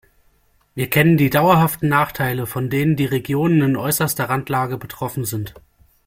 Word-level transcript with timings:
Wir 0.73 0.89
kennen 0.89 1.15
die 1.15 1.29
dauerhaften 1.29 1.87
Nachteile, 1.87 2.47
von 2.47 2.71
denen 2.71 2.95
die 2.95 3.05
Regionen 3.05 3.61
in 3.61 3.77
äußerster 3.77 4.27
Randlage 4.29 4.79
betroffen 4.79 5.25
sind. 5.25 5.53